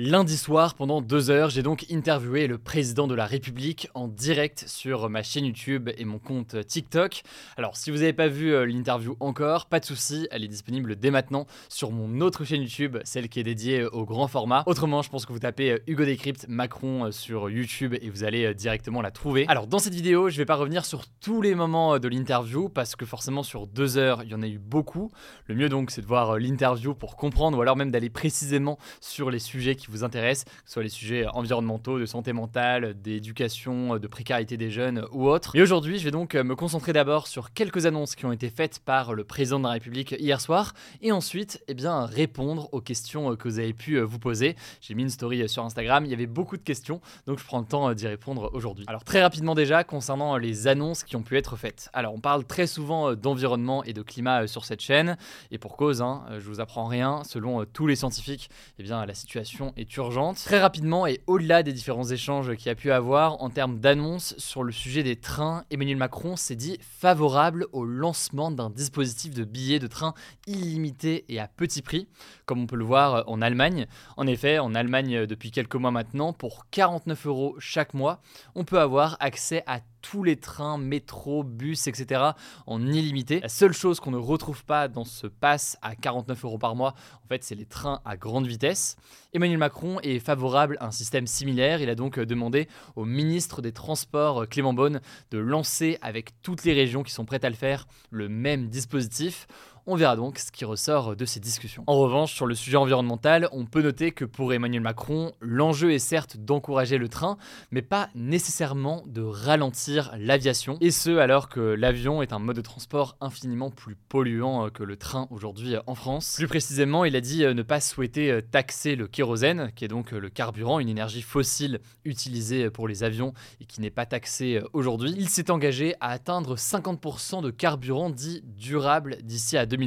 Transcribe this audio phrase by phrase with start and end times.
[0.00, 4.62] Lundi soir, pendant deux heures, j'ai donc interviewé le président de la République en direct
[4.68, 7.22] sur ma chaîne YouTube et mon compte TikTok.
[7.56, 10.94] Alors, si vous n'avez pas vu euh, l'interview encore, pas de souci, elle est disponible
[10.94, 14.62] dès maintenant sur mon autre chaîne YouTube, celle qui est dédiée au grand format.
[14.66, 18.22] Autrement, je pense que vous tapez euh, Hugo Décrypte Macron euh, sur YouTube et vous
[18.22, 19.46] allez directement la trouver.
[19.48, 22.94] Alors, dans cette vidéo, je vais pas revenir sur tous les moments de l'interview parce
[22.94, 25.10] que forcément, sur deux heures, il y en a eu beaucoup.
[25.46, 29.32] Le mieux donc, c'est de voir l'interview pour comprendre ou alors même d'aller précisément sur
[29.32, 33.98] les sujets qui vous intéressent, que ce soit les sujets environnementaux, de santé mentale, d'éducation,
[33.98, 35.54] de précarité des jeunes ou autres.
[35.56, 38.78] Et aujourd'hui, je vais donc me concentrer d'abord sur quelques annonces qui ont été faites
[38.80, 43.36] par le président de la République hier soir et ensuite, eh bien, répondre aux questions
[43.36, 44.56] que vous avez pu vous poser.
[44.80, 47.60] J'ai mis une story sur Instagram, il y avait beaucoup de questions, donc je prends
[47.60, 48.84] le temps d'y répondre aujourd'hui.
[48.88, 51.90] Alors très rapidement déjà, concernant les annonces qui ont pu être faites.
[51.92, 55.16] Alors on parle très souvent d'environnement et de climat sur cette chaîne,
[55.50, 59.14] et pour cause, hein, je vous apprends rien, selon tous les scientifiques, eh bien, la
[59.14, 60.36] situation est urgente.
[60.36, 64.62] Très rapidement et au-delà des différents échanges qu'il a pu avoir en termes d'annonces sur
[64.62, 69.78] le sujet des trains, Emmanuel Macron s'est dit favorable au lancement d'un dispositif de billets
[69.78, 70.14] de train
[70.46, 72.08] illimité et à petit prix,
[72.46, 73.86] comme on peut le voir en Allemagne.
[74.16, 78.20] En effet, en Allemagne depuis quelques mois maintenant, pour 49 euros chaque mois,
[78.54, 82.22] on peut avoir accès à tous les trains, métro, bus, etc.
[82.66, 83.40] en illimité.
[83.40, 86.94] La seule chose qu'on ne retrouve pas dans ce pass à 49 euros par mois,
[87.24, 88.96] en fait, c'est les trains à grande vitesse.
[89.34, 91.82] Emmanuel Macron est favorable à un système similaire.
[91.82, 95.00] Il a donc demandé au ministre des Transports, Clément Beaune,
[95.30, 99.46] de lancer avec toutes les régions qui sont prêtes à le faire le même dispositif.
[99.90, 101.82] On verra donc ce qui ressort de ces discussions.
[101.86, 105.98] En revanche, sur le sujet environnemental, on peut noter que pour Emmanuel Macron, l'enjeu est
[105.98, 107.38] certes d'encourager le train,
[107.70, 110.76] mais pas nécessairement de ralentir l'aviation.
[110.82, 114.96] Et ce, alors que l'avion est un mode de transport infiniment plus polluant que le
[114.96, 116.34] train aujourd'hui en France.
[116.36, 120.28] Plus précisément, il a dit ne pas souhaiter taxer le kérosène, qui est donc le
[120.28, 123.32] carburant, une énergie fossile utilisée pour les avions
[123.62, 125.14] et qui n'est pas taxée aujourd'hui.
[125.16, 129.77] Il s'est engagé à atteindre 50% de carburant dit durable d'ici à 2030.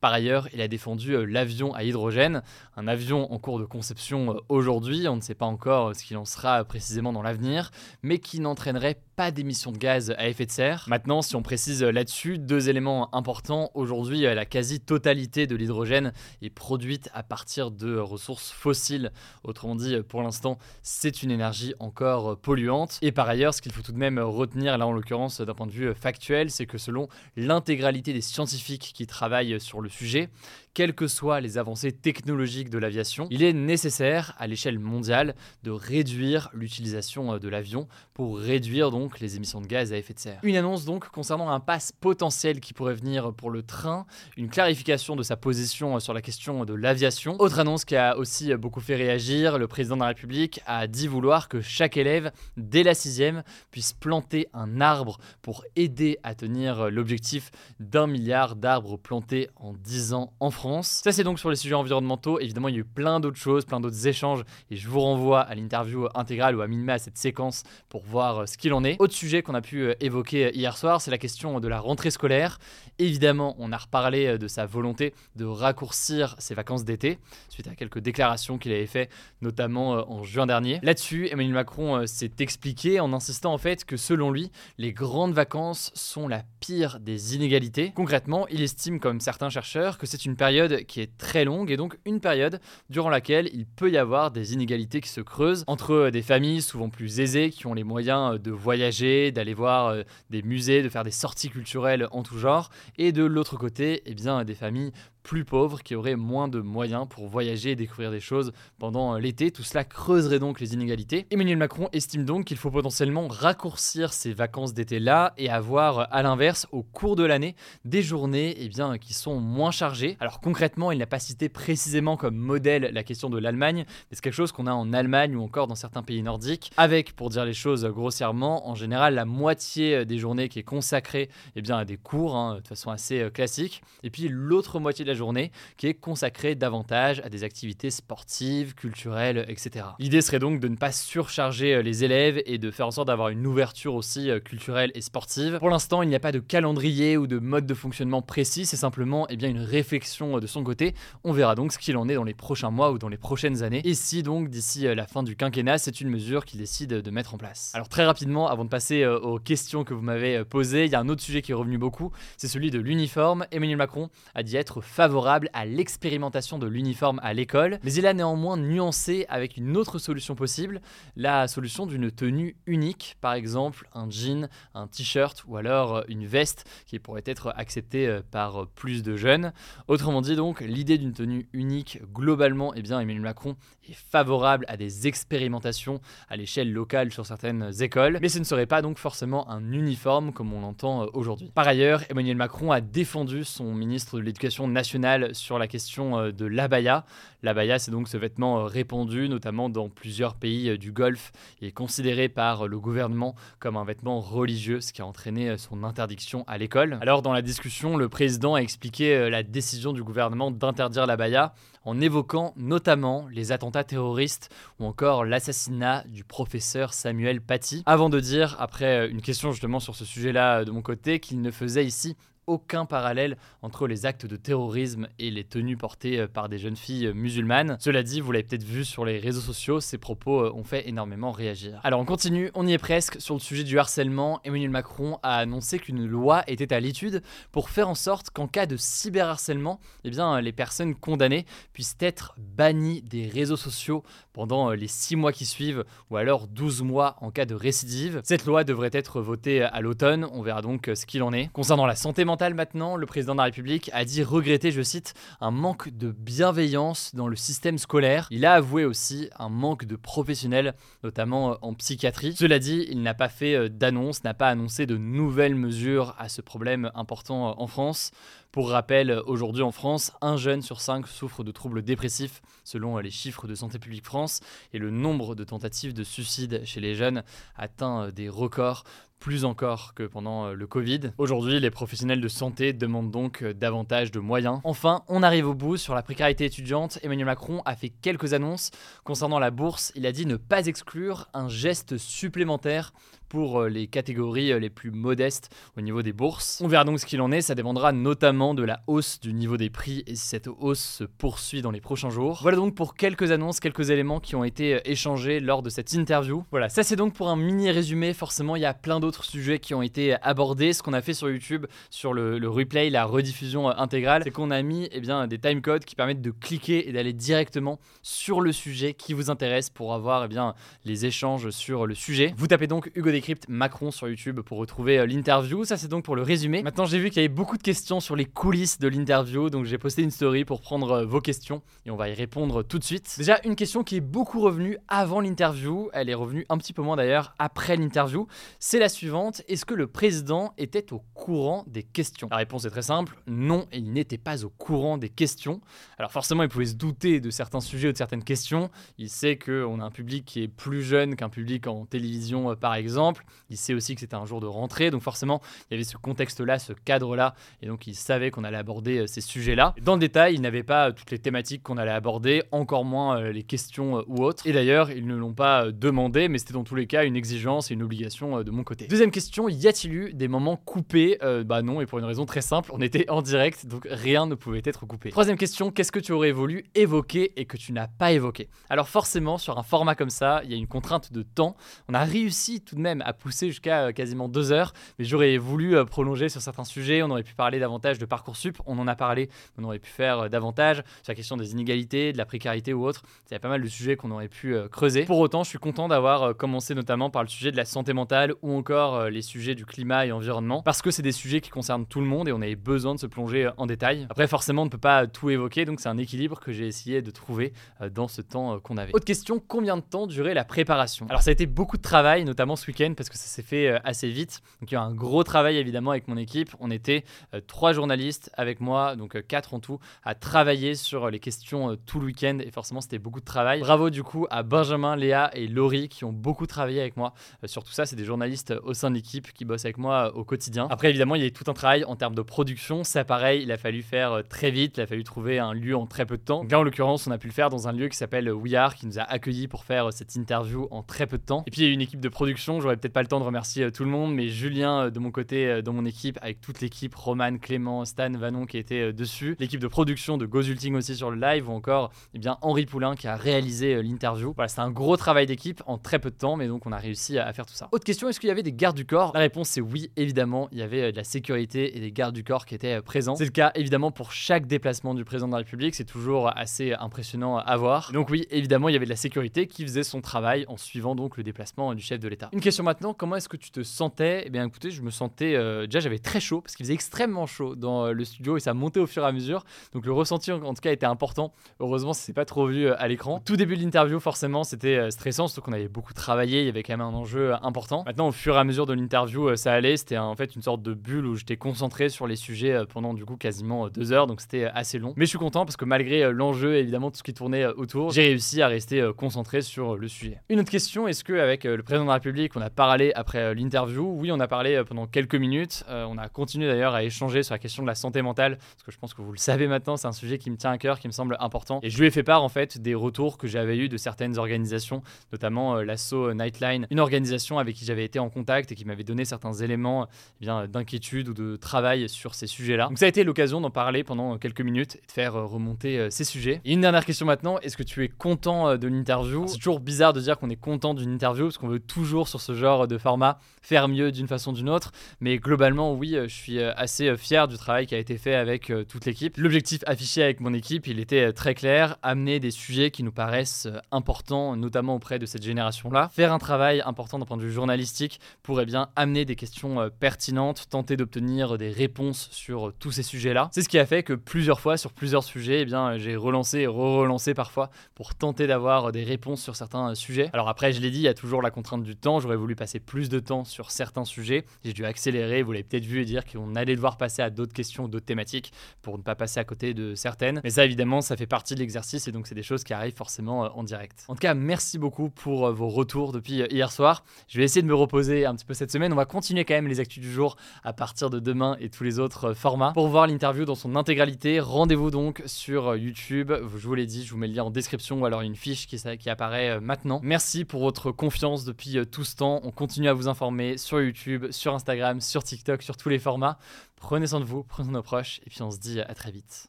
[0.00, 2.42] Par ailleurs, il a défendu euh, l'avion à hydrogène,
[2.76, 6.04] un avion en cours de conception euh, aujourd'hui, on ne sait pas encore euh, ce
[6.04, 7.70] qu'il en sera précisément dans l'avenir,
[8.02, 10.86] mais qui n'entraînerait pas d'émissions de gaz à effet de serre.
[10.88, 13.70] Maintenant, si on précise là-dessus, deux éléments importants.
[13.74, 19.12] Aujourd'hui, la quasi-totalité de l'hydrogène est produite à partir de ressources fossiles.
[19.44, 22.98] Autrement dit, pour l'instant, c'est une énergie encore polluante.
[23.02, 25.66] Et par ailleurs, ce qu'il faut tout de même retenir, là en l'occurrence d'un point
[25.66, 30.28] de vue factuel, c'est que selon l'intégralité des scientifiques qui travaillent sur le sujet,
[30.74, 35.70] quelles que soient les avancées technologiques de l'aviation, il est nécessaire à l'échelle mondiale de
[35.70, 40.40] réduire l'utilisation de l'avion pour réduire donc les émissions de gaz à effet de serre.
[40.42, 45.16] Une annonce donc concernant un pass potentiel qui pourrait venir pour le train, une clarification
[45.16, 47.36] de sa position sur la question de l'aviation.
[47.40, 51.08] Autre annonce qui a aussi beaucoup fait réagir, le président de la République a dit
[51.08, 56.90] vouloir que chaque élève, dès la sixième, puisse planter un arbre pour aider à tenir
[56.90, 57.50] l'objectif
[57.80, 60.59] d'un milliard d'arbres plantés en 10 ans en France.
[60.82, 62.38] Ça, c'est donc sur les sujets environnementaux.
[62.38, 65.40] Évidemment, il y a eu plein d'autres choses, plein d'autres échanges, et je vous renvoie
[65.40, 69.00] à l'interview intégrale ou à minima à cette séquence pour voir ce qu'il en est.
[69.00, 72.58] Autre sujet qu'on a pu évoquer hier soir, c'est la question de la rentrée scolaire.
[72.98, 78.00] Évidemment, on a reparlé de sa volonté de raccourcir ses vacances d'été, suite à quelques
[78.00, 79.08] déclarations qu'il avait fait,
[79.40, 80.78] notamment en juin dernier.
[80.82, 85.90] Là-dessus, Emmanuel Macron s'est expliqué en insistant en fait que selon lui, les grandes vacances
[85.94, 87.92] sont la pire des inégalités.
[87.94, 90.49] Concrètement, il estime, comme certains chercheurs, que c'est une période
[90.86, 94.52] qui est très longue et donc une période durant laquelle il peut y avoir des
[94.52, 98.50] inégalités qui se creusent entre des familles souvent plus aisées qui ont les moyens de
[98.50, 103.12] voyager, d'aller voir euh, des musées, de faire des sorties culturelles en tout genre, et
[103.12, 104.92] de l'autre côté, eh bien, des familles
[105.22, 109.18] plus pauvres qui auraient moins de moyens pour voyager et découvrir des choses pendant euh,
[109.18, 109.50] l'été.
[109.50, 111.26] Tout cela creuserait donc les inégalités.
[111.30, 116.66] Emmanuel Macron estime donc qu'il faut potentiellement raccourcir ces vacances d'été-là et avoir à l'inverse
[116.72, 120.16] au cours de l'année des journées eh bien, qui sont moins chargées.
[120.20, 124.22] Alors concrètement, il n'a pas cité précisément comme modèle la question de l'Allemagne, mais c'est
[124.22, 127.44] quelque chose qu'on a en Allemagne ou encore dans certains pays nordiques, avec, pour dire
[127.44, 131.84] les choses grossièrement, en général la moitié des journées qui est consacrée eh bien, à
[131.84, 135.50] des cours, hein, de façon assez euh, classique, et puis l'autre moitié de la journée
[135.76, 139.86] qui est consacrée davantage à des activités sportives, culturelles, etc.
[139.98, 143.28] L'idée serait donc de ne pas surcharger les élèves et de faire en sorte d'avoir
[143.28, 145.58] une ouverture aussi culturelle et sportive.
[145.58, 148.76] Pour l'instant, il n'y a pas de calendrier ou de mode de fonctionnement précis, c'est
[148.76, 150.94] simplement eh bien, une réflexion de son côté.
[151.24, 153.62] On verra donc ce qu'il en est dans les prochains mois ou dans les prochaines
[153.62, 153.82] années.
[153.84, 157.34] Et si donc d'ici la fin du quinquennat, c'est une mesure qu'il décide de mettre
[157.34, 157.72] en place.
[157.74, 161.00] Alors très rapidement, avant de passer aux questions que vous m'avez posées, il y a
[161.00, 163.46] un autre sujet qui est revenu beaucoup, c'est celui de l'uniforme.
[163.50, 168.58] Emmanuel Macron a dit être à l'expérimentation de l'uniforme à l'école, mais il a néanmoins
[168.58, 170.82] nuancé avec une autre solution possible,
[171.16, 176.26] la solution d'une tenue unique, par exemple un jean, un t-shirt ou alors euh, une
[176.26, 179.52] veste qui pourrait être acceptée euh, par plus de jeunes.
[179.88, 183.56] Autrement dit donc, l'idée d'une tenue unique, globalement, eh bien Emmanuel Macron
[183.88, 188.66] est favorable à des expérimentations à l'échelle locale sur certaines écoles, mais ce ne serait
[188.66, 191.50] pas donc forcément un uniforme comme on l'entend euh, aujourd'hui.
[191.54, 194.89] Par ailleurs, Emmanuel Macron a défendu son ministre de l'Éducation nationale
[195.32, 197.04] sur la question euh, de l'abaya.
[197.42, 201.32] L'abaya, c'est donc ce vêtement euh, répandu, notamment dans plusieurs pays du Golfe,
[201.62, 206.44] et considéré par le gouvernement comme un vêtement religieux, ce qui a entraîné son interdiction
[206.46, 206.98] à l'école.
[207.00, 211.54] Alors, dans la discussion, le président a expliqué la décision du gouvernement d'interdire l'abaya
[211.84, 218.20] en évoquant notamment les attentats terroristes ou encore l'assassinat du professeur Samuel Paty, avant de
[218.20, 222.16] dire, après une question justement sur ce sujet-là de mon côté, qu'il ne faisait ici
[222.50, 226.74] aucun parallèle entre les actes de terrorisme et les tenues portées euh, par des jeunes
[226.74, 227.76] filles euh, musulmanes.
[227.78, 230.88] Cela dit, vous l'avez peut-être vu sur les réseaux sociaux, ces propos euh, ont fait
[230.88, 231.78] énormément réagir.
[231.84, 234.40] Alors on continue, on y est presque sur le sujet du harcèlement.
[234.42, 238.66] Emmanuel Macron a annoncé qu'une loi était à l'étude pour faire en sorte qu'en cas
[238.66, 244.02] de cyberharcèlement, eh bien, les personnes condamnées puissent être bannies des réseaux sociaux
[244.32, 248.20] pendant les 6 mois qui suivent ou alors 12 mois en cas de récidive.
[248.24, 251.48] Cette loi devrait être votée à l'automne, on verra donc ce qu'il en est.
[251.52, 255.14] Concernant la santé mentale, maintenant, le président de la République a dit regretter, je cite,
[255.40, 258.26] un manque de bienveillance dans le système scolaire.
[258.30, 262.34] Il a avoué aussi un manque de professionnels, notamment euh, en psychiatrie.
[262.34, 266.28] Cela dit, il n'a pas fait euh, d'annonce, n'a pas annoncé de nouvelles mesures à
[266.28, 268.12] ce problème important euh, en France.
[268.52, 273.10] Pour rappel, aujourd'hui en France, un jeune sur cinq souffre de troubles dépressifs, selon les
[273.10, 274.40] chiffres de Santé publique France,
[274.72, 277.22] et le nombre de tentatives de suicide chez les jeunes
[277.54, 278.82] atteint des records
[279.20, 281.12] plus encore que pendant euh, le Covid.
[281.18, 284.60] Aujourd'hui, les professionnels de santé demandent donc euh, davantage de moyens.
[284.64, 286.98] Enfin, on arrive au bout sur la précarité étudiante.
[287.02, 288.70] Emmanuel Macron a fait quelques annonces
[289.04, 289.92] concernant la bourse.
[289.94, 292.92] Il a dit ne pas exclure un geste supplémentaire
[293.28, 296.60] pour euh, les catégories les plus modestes au niveau des bourses.
[296.64, 299.56] On verra donc ce qu'il en est, ça dépendra notamment de la hausse du niveau
[299.56, 302.40] des prix et si cette hausse se poursuit dans les prochains jours.
[302.42, 306.44] Voilà donc pour quelques annonces, quelques éléments qui ont été échangés lors de cette interview.
[306.50, 309.58] Voilà, ça c'est donc pour un mini résumé, forcément il y a plein d'autres sujets
[309.58, 310.72] qui ont été abordés.
[310.72, 314.50] Ce qu'on a fait sur YouTube, sur le, replay, la rediffusion euh, intégrale, c'est qu'on
[314.50, 318.52] a mis eh bien, des timecodes qui permettent de cliquer et d'aller directement sur le
[318.52, 320.54] sujet qui vous intéresse pour avoir eh bien,
[320.84, 322.34] les échanges sur le sujet.
[322.36, 325.64] Vous tapez donc Hugo Décrypte Macron sur YouTube pour retrouver euh, l'interview.
[325.64, 326.62] Ça, c'est donc pour le résumé.
[326.62, 329.64] Maintenant, j'ai vu qu'il y avait beaucoup de questions sur les coulisses de l'interview, donc
[329.64, 332.78] j'ai posté une story pour prendre euh, vos questions et on va y répondre tout
[332.78, 333.14] de suite.
[333.18, 336.82] Déjà, une question qui est beaucoup revenue avant l'interview, elle est revenue un petit peu
[336.82, 338.26] moins d'ailleurs après l'interview,
[338.58, 342.28] c'est la Est-ce que le président était au courant des questions?
[342.30, 345.60] La réponse est très simple, non, il n'était pas au courant des questions.
[345.98, 348.70] Alors forcément, il pouvait se douter de certains sujets ou de certaines questions.
[348.98, 352.54] Il sait qu'on a un public qui est plus jeune qu'un public en télévision, euh,
[352.56, 353.24] par exemple.
[353.48, 355.40] Il sait aussi que c'était un jour de rentrée, donc forcément,
[355.70, 359.06] il y avait ce contexte-là, ce cadre-là, et donc il savait qu'on allait aborder euh,
[359.06, 359.74] ces sujets-là.
[359.82, 363.32] Dans le détail, il n'avait pas toutes les thématiques qu'on allait aborder, encore moins euh,
[363.32, 364.46] les questions ou autres.
[364.46, 367.70] Et d'ailleurs, ils ne l'ont pas demandé, mais c'était dans tous les cas une exigence
[367.70, 368.86] et une obligation de mon côté.
[368.90, 371.16] Deuxième question y a-t-il eu des moments coupés?
[371.22, 374.26] Euh, Bah non, et pour une raison très simple, on était en direct, donc rien
[374.26, 375.10] ne pouvait être coupé.
[375.10, 378.48] Troisième question, qu'est-ce que tu aurais voulu évoquer et que tu n'as pas évoqué?
[378.68, 381.54] Alors forcément, sur un format comme ça, il y a une contrainte de temps.
[381.88, 385.38] On a réussi tout de même à pousser jusqu'à euh, quasiment deux heures, mais j'aurais
[385.38, 387.00] voulu euh, prolonger sur certains sujets.
[387.04, 390.28] On aurait pu parler davantage de Parcoursup, on en a parlé, on aurait pu faire
[390.28, 393.04] davantage sur la question des inégalités, de la précarité ou autre.
[393.30, 395.04] Il y a pas mal de sujets qu'on aurait pu creuser.
[395.04, 398.34] Pour autant, je suis content d'avoir commencé notamment par le sujet de la santé mentale
[398.42, 398.79] ou encore
[399.10, 402.06] les sujets du climat et environnement, parce que c'est des sujets qui concernent tout le
[402.06, 404.06] monde et on avait besoin de se plonger euh, en détail.
[404.10, 407.02] Après, forcément, on ne peut pas tout évoquer, donc c'est un équilibre que j'ai essayé
[407.02, 408.94] de trouver euh, dans ce temps euh, qu'on avait.
[408.94, 411.06] Autre question, combien de temps durait la préparation?
[411.08, 413.80] Alors ça a été beaucoup de travail, notamment ce week-end, parce que ça s'est fait
[413.84, 414.40] assez vite.
[414.60, 416.50] Donc il y a un gros travail évidemment avec mon équipe.
[416.60, 417.04] On était
[417.46, 422.06] trois journalistes avec moi, donc quatre en tout, à travailler sur les questions tout le
[422.06, 423.60] week-end et forcément c'était beaucoup de travail.
[423.60, 427.14] Bravo du coup à Benjamin, Léa et Laurie qui ont beaucoup travaillé avec moi
[427.46, 427.86] sur tout ça.
[427.86, 430.68] C'est des journalistes au sein de l'équipe qui bosse avec moi au quotidien.
[430.70, 432.84] Après, évidemment, il y a tout un travail en termes de production.
[432.84, 435.86] Ça, pareil, il a fallu faire très vite, il a fallu trouver un lieu en
[435.86, 436.44] très peu de temps.
[436.48, 438.74] là, en l'occurrence, on a pu le faire dans un lieu qui s'appelle We Are,
[438.74, 441.42] qui nous a accueillis pour faire cette interview en très peu de temps.
[441.46, 443.24] Et puis, il y a une équipe de production, j'aurais peut-être pas le temps de
[443.24, 446.94] remercier tout le monde, mais Julien, de mon côté, dans mon équipe, avec toute l'équipe,
[446.94, 451.20] Roman, Clément, Stan, Vanon qui était dessus, l'équipe de production de Gozulting aussi sur le
[451.20, 454.32] live, ou encore eh bien, Henri Poulain qui a réalisé l'interview.
[454.34, 456.78] Voilà, c'est un gros travail d'équipe en très peu de temps, mais donc on a
[456.78, 457.68] réussi à faire tout ça.
[457.72, 460.48] Autre question, est-ce qu'il y avait des gardes du corps La réponse c'est oui, évidemment,
[460.52, 462.82] il y avait euh, de la sécurité et des gardes du corps qui étaient euh,
[462.82, 463.16] présents.
[463.16, 466.72] C'est le cas évidemment pour chaque déplacement du président de la République, c'est toujours assez
[466.74, 467.90] impressionnant à voir.
[467.92, 470.94] Donc oui, évidemment, il y avait de la sécurité qui faisait son travail en suivant
[470.94, 472.28] donc le déplacement du chef de l'État.
[472.32, 474.24] Une question maintenant, comment est-ce que tu te sentais?
[474.26, 477.26] Eh bien écoutez, je me sentais euh, déjà j'avais très chaud parce qu'il faisait extrêmement
[477.26, 479.44] chaud dans le studio et ça montait au fur et à mesure.
[479.72, 481.32] Donc le ressenti en tout cas était important.
[481.58, 483.20] Heureusement, c'est pas trop vu à l'écran.
[483.24, 486.62] Tout début de l'interview, forcément, c'était stressant, surtout qu'on avait beaucoup travaillé, il y avait
[486.62, 487.82] quand même un enjeu important.
[487.86, 489.76] Maintenant, au fur et à mesure de l'interview, euh, ça allait.
[489.76, 492.94] C'était en fait une sorte de bulle où j'étais concentré sur les sujets euh, pendant
[492.94, 494.94] du coup quasiment euh, deux heures, donc c'était assez long.
[494.96, 498.02] Mais je suis content parce que malgré l'enjeu, évidemment, tout ce qui tournait autour, j'ai
[498.02, 500.18] réussi à rester concentré sur le sujet.
[500.28, 503.94] Une autre question, est-ce qu'avec le président de la République, on a parlé après l'interview?
[503.98, 505.64] Oui, on a parlé pendant quelques minutes.
[505.68, 508.72] on a continué d'ailleurs à échanger sur la question de la santé mentale, parce que
[508.72, 510.78] je pense que vous le savez maintenant, c'est un sujet qui me tient à cœur,
[510.78, 511.60] qui me semble important.
[511.62, 514.18] Et je lui ai fait part en fait des retours que j'avais eu de certaines
[514.18, 514.82] organisations,
[515.12, 519.04] notamment l'assaut Nightline, une organisation avec qui j'avais été en contact et qui m'avait donné
[519.04, 519.86] certains éléments
[520.20, 522.68] eh bien d'inquiétude ou de travail sur ces sujets-là.
[522.68, 525.78] Donc ça a été l'occasion d'en parler pendant quelques minutes et de faire euh, remonter
[525.78, 526.40] euh, ces sujets.
[526.44, 529.26] Et une dernière question maintenant, est-ce que tu es content euh, de l'interview?
[529.26, 532.20] C'est toujours bizarre de dire qu'on est content d'une interview parce qu'on veut toujours sur
[532.20, 534.70] ce genre de format faire mieux d'une façon ou d'une autre,
[535.00, 538.84] mais globalement oui, je suis assez fier du travail qui a été fait avec toute
[538.84, 539.16] l'équipe.
[539.16, 543.48] L'objectif affiché avec mon équipe, il était très clair, amener des sujets qui nous paraissent
[543.72, 547.98] importants, notamment auprès de cette génération-là, faire un travail important d'un point de vue journalistique
[548.22, 552.82] pour bien, amener des questions euh, pertinentes, tenter d'obtenir des réponses sur euh, tous ces
[552.82, 553.30] sujets-là.
[553.32, 556.46] C'est ce qui a fait que plusieurs fois, sur plusieurs sujets, eh j'ai relancé et
[556.46, 560.10] re-relancé parfois pour tenter d'avoir des réponses sur certains euh, sujets.
[560.12, 562.00] Alors après, je l'ai dit, il y a toujours la contrainte du temps.
[562.00, 564.24] J'aurais voulu passer plus de temps sur certains sujets.
[564.44, 567.32] J'ai dû accélérer, vous l'avez peut-être vu, et dire qu'on allait devoir passer à d'autres
[567.32, 570.20] questions, d'autres thématiques pour ne pas passer à côté de certaines.
[570.24, 572.76] Mais ça, évidemment, ça fait partie de l'exercice et donc c'est des choses qui arrivent
[572.76, 573.84] forcément en direct.
[573.88, 576.84] En tout cas, merci beaucoup pour vos retours depuis hier soir.
[577.08, 578.72] Je vais essayer de me reposer un petit peu cette semaine.
[578.72, 581.64] On va continuer quand même les actus du jour à partir de demain et tous
[581.64, 582.52] les autres euh, formats.
[582.52, 586.12] Pour voir l'interview dans son intégralité, rendez-vous donc sur euh, YouTube.
[586.12, 588.46] Je vous l'ai dit, je vous mets le lien en description ou alors une fiche
[588.46, 589.80] qui, apparaît euh, maintenant.
[589.82, 592.20] Merci pour votre confiance depuis tout ce temps.
[592.24, 596.18] On continue à vous informer sur YouTube, sur Instagram, sur TikTok, sur tous les formats.
[596.56, 598.74] Prenez soin de vous, prenez soin de nos proches et puis on se dit à
[598.74, 599.28] très vite.